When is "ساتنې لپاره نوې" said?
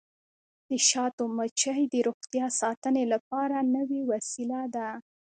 2.61-4.01